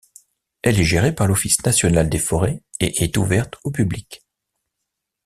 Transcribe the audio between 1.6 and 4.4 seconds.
national des forêts et est ouverte au public.